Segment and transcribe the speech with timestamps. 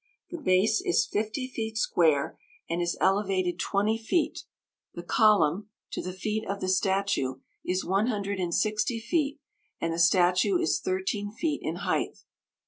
[0.31, 2.35] The base is fifty feet square,
[2.67, 4.45] and is elevated twenty feet;
[4.95, 9.39] the column, to the feet of the statue, is one hundred and sixty feet,
[9.79, 12.23] and the statue is thirteen feet in height.